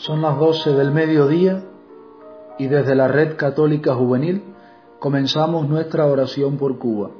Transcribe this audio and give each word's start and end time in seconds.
Son 0.00 0.22
las 0.22 0.38
doce 0.38 0.72
del 0.72 0.92
mediodía 0.92 1.62
y 2.58 2.68
desde 2.68 2.94
la 2.94 3.06
Red 3.06 3.36
Católica 3.36 3.94
Juvenil 3.94 4.42
comenzamos 4.98 5.68
nuestra 5.68 6.06
oración 6.06 6.56
por 6.56 6.78
Cuba. 6.78 7.10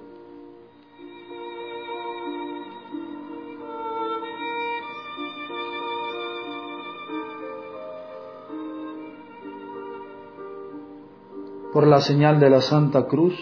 Por 11.75 11.87
la 11.87 12.01
señal 12.01 12.41
de 12.41 12.49
la 12.49 12.63
Santa 12.63 13.07
Cruz 13.09 13.35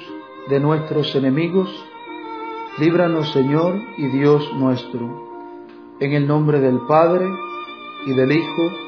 de 0.49 0.59
nuestros 0.59 1.15
enemigos, 1.15 1.69
líbranos 2.81 3.31
Señor 3.31 3.77
y 3.99 4.09
Dios 4.09 4.51
nuestro, 4.57 5.09
en 6.01 6.13
el 6.13 6.27
nombre 6.27 6.59
del 6.59 6.81
Padre 6.89 7.29
y 8.05 8.15
del 8.15 8.33
Hijo 8.33 8.88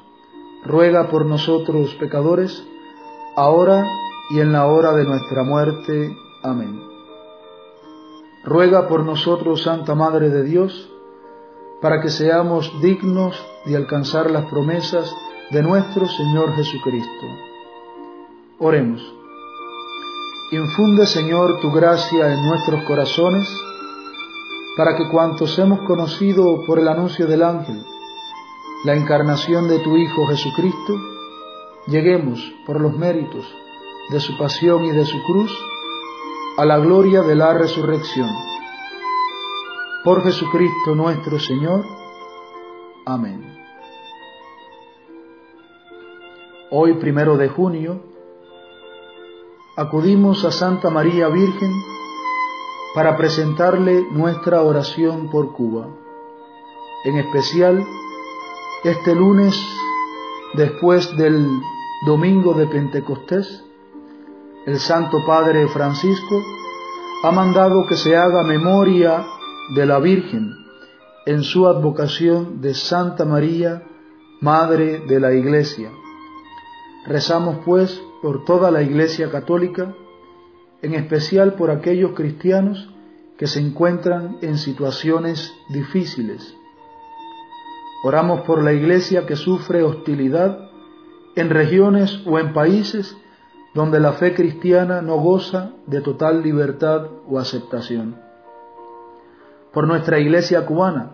ruega 0.63 1.09
por 1.09 1.25
nosotros 1.25 1.95
pecadores, 1.95 2.63
ahora 3.35 3.87
y 4.29 4.39
en 4.39 4.51
la 4.51 4.67
hora 4.67 4.93
de 4.93 5.05
nuestra 5.05 5.43
muerte. 5.43 6.15
Amén. 6.43 6.81
Ruega 8.43 8.87
por 8.87 9.05
nosotros, 9.05 9.63
Santa 9.63 9.95
Madre 9.95 10.29
de 10.29 10.43
Dios, 10.43 10.89
para 11.81 12.01
que 12.01 12.09
seamos 12.09 12.71
dignos 12.81 13.35
de 13.65 13.75
alcanzar 13.75 14.31
las 14.31 14.45
promesas 14.45 15.15
de 15.51 15.61
nuestro 15.61 16.07
Señor 16.07 16.53
Jesucristo. 16.55 17.27
Oremos. 18.59 19.01
Infunde, 20.51 21.05
Señor, 21.05 21.59
tu 21.61 21.71
gracia 21.71 22.33
en 22.33 22.47
nuestros 22.47 22.83
corazones, 22.83 23.47
para 24.77 24.95
que 24.95 25.09
cuantos 25.09 25.57
hemos 25.59 25.79
conocido 25.87 26.63
por 26.65 26.79
el 26.79 26.87
anuncio 26.87 27.27
del 27.27 27.43
ángel, 27.43 27.83
la 28.83 28.95
encarnación 28.95 29.67
de 29.67 29.79
tu 29.79 29.95
Hijo 29.95 30.25
Jesucristo, 30.27 30.95
lleguemos 31.87 32.39
por 32.65 32.81
los 32.81 32.97
méritos 32.97 33.45
de 34.09 34.19
su 34.19 34.37
pasión 34.37 34.85
y 34.85 34.91
de 34.91 35.05
su 35.05 35.21
cruz 35.23 35.51
a 36.57 36.65
la 36.65 36.79
gloria 36.79 37.21
de 37.21 37.35
la 37.35 37.53
resurrección. 37.53 38.29
Por 40.03 40.23
Jesucristo 40.23 40.95
nuestro 40.95 41.39
Señor. 41.39 41.85
Amén. 43.05 43.55
Hoy, 46.71 46.95
primero 46.95 47.37
de 47.37 47.49
junio, 47.49 48.01
acudimos 49.77 50.43
a 50.43 50.51
Santa 50.51 50.89
María 50.89 51.27
Virgen 51.27 51.71
para 52.95 53.15
presentarle 53.15 54.07
nuestra 54.11 54.63
oración 54.63 55.29
por 55.29 55.53
Cuba, 55.53 55.87
en 57.05 57.17
especial 57.19 57.85
este 58.83 59.13
lunes, 59.13 59.55
después 60.55 61.15
del 61.15 61.45
domingo 62.07 62.55
de 62.55 62.65
Pentecostés, 62.65 63.63
el 64.65 64.79
Santo 64.79 65.19
Padre 65.27 65.67
Francisco 65.67 66.41
ha 67.23 67.31
mandado 67.31 67.85
que 67.87 67.95
se 67.95 68.15
haga 68.15 68.41
memoria 68.43 69.23
de 69.75 69.85
la 69.85 69.99
Virgen 69.99 70.55
en 71.27 71.43
su 71.43 71.67
advocación 71.67 72.59
de 72.61 72.73
Santa 72.73 73.23
María, 73.23 73.83
Madre 74.39 75.01
de 75.07 75.19
la 75.19 75.31
Iglesia. 75.31 75.91
Rezamos 77.05 77.57
pues 77.63 78.01
por 78.23 78.45
toda 78.45 78.71
la 78.71 78.81
Iglesia 78.81 79.29
Católica, 79.29 79.93
en 80.81 80.95
especial 80.95 81.53
por 81.53 81.69
aquellos 81.69 82.13
cristianos 82.13 82.91
que 83.37 83.45
se 83.45 83.59
encuentran 83.59 84.39
en 84.41 84.57
situaciones 84.57 85.53
difíciles 85.69 86.55
Oramos 88.03 88.41
por 88.41 88.63
la 88.63 88.73
iglesia 88.73 89.25
que 89.25 89.35
sufre 89.35 89.83
hostilidad 89.83 90.69
en 91.35 91.49
regiones 91.49 92.21
o 92.25 92.39
en 92.39 92.53
países 92.53 93.15
donde 93.73 93.99
la 93.99 94.13
fe 94.13 94.33
cristiana 94.33 95.01
no 95.01 95.17
goza 95.17 95.71
de 95.85 96.01
total 96.01 96.41
libertad 96.41 97.07
o 97.27 97.39
aceptación. 97.39 98.15
Por 99.71 99.87
nuestra 99.87 100.19
iglesia 100.19 100.65
cubana, 100.65 101.11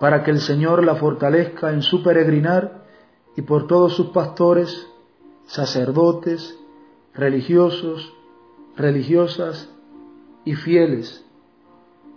para 0.00 0.22
que 0.22 0.30
el 0.30 0.40
Señor 0.40 0.84
la 0.84 0.96
fortalezca 0.96 1.72
en 1.72 1.82
su 1.82 2.02
peregrinar 2.02 2.84
y 3.36 3.42
por 3.42 3.66
todos 3.66 3.94
sus 3.94 4.08
pastores, 4.08 4.88
sacerdotes, 5.46 6.58
religiosos, 7.14 8.12
religiosas 8.76 9.70
y 10.44 10.54
fieles, 10.54 11.24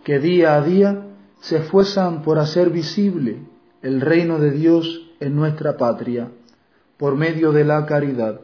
que 0.03 0.19
día 0.19 0.55
a 0.55 0.61
día 0.61 1.12
se 1.43 1.57
esfuerzan 1.57 2.21
por 2.21 2.39
hacer 2.39 2.69
visible 2.69 3.45
el 3.81 3.99
reino 3.99 4.39
de 4.39 4.51
Dios 4.51 5.09
en 5.19 5.35
nuestra 5.35 5.75
patria 5.75 6.31
por 6.95 7.17
medio 7.17 7.51
de 7.51 7.65
la 7.65 7.85
caridad. 7.85 8.39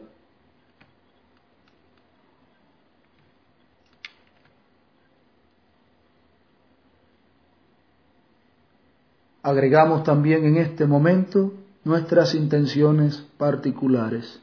Agregamos 9.42 10.04
también 10.04 10.44
en 10.44 10.58
este 10.58 10.84
momento 10.84 11.54
nuestras 11.84 12.34
intenciones 12.34 13.16
particulares. 13.38 14.42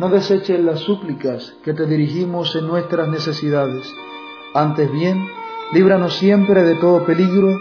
no 0.00 0.08
deseches 0.08 0.58
las 0.58 0.80
súplicas 0.80 1.54
que 1.62 1.74
te 1.74 1.84
dirigimos 1.84 2.56
en 2.56 2.66
nuestras 2.66 3.06
necesidades. 3.08 3.86
Antes 4.54 4.90
bien, 4.90 5.28
líbranos 5.74 6.14
siempre 6.14 6.62
de 6.62 6.76
todo 6.76 7.04
peligro, 7.04 7.54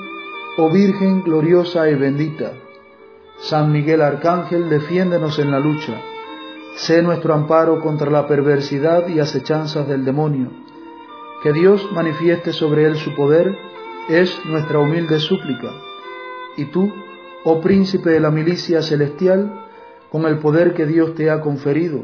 oh 0.57 0.69
Virgen 0.69 1.21
gloriosa 1.21 1.89
y 1.89 1.95
bendita. 1.95 2.53
San 3.39 3.73
Miguel 3.73 4.01
Arcángel, 4.01 4.69
defiéndenos 4.69 5.37
en 5.37 5.51
la 5.51 5.59
lucha. 5.59 5.99
Sé 6.75 7.01
nuestro 7.01 7.33
amparo 7.33 7.81
contra 7.81 8.09
la 8.09 8.25
perversidad 8.25 9.09
y 9.09 9.19
acechanzas 9.19 9.85
del 9.89 10.05
demonio. 10.05 10.49
Que 11.43 11.51
Dios 11.51 11.91
manifieste 11.91 12.53
sobre 12.53 12.85
él 12.85 12.95
su 12.95 13.15
poder 13.15 13.53
es 14.07 14.33
nuestra 14.45 14.79
humilde 14.79 15.19
súplica. 15.19 15.73
Y 16.55 16.71
tú, 16.71 16.89
oh 17.43 17.59
príncipe 17.59 18.11
de 18.11 18.21
la 18.21 18.31
milicia 18.31 18.81
celestial, 18.81 19.65
con 20.09 20.23
el 20.25 20.37
poder 20.37 20.73
que 20.73 20.85
Dios 20.85 21.15
te 21.15 21.29
ha 21.29 21.41
conferido, 21.41 22.03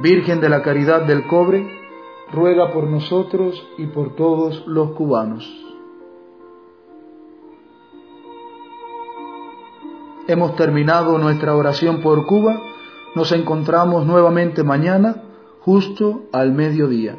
Virgen 0.00 0.40
de 0.40 0.48
la 0.48 0.62
Caridad 0.62 1.02
del 1.02 1.26
Cobre, 1.26 1.66
ruega 2.32 2.72
por 2.72 2.84
nosotros 2.84 3.66
y 3.78 3.86
por 3.86 4.14
todos 4.14 4.64
los 4.66 4.92
cubanos. 4.92 5.44
Hemos 10.28 10.54
terminado 10.56 11.18
nuestra 11.18 11.56
oración 11.56 12.00
por 12.00 12.26
Cuba. 12.26 12.60
Nos 13.16 13.32
encontramos 13.32 14.06
nuevamente 14.06 14.62
mañana, 14.62 15.24
justo 15.62 16.22
al 16.32 16.52
mediodía. 16.52 17.16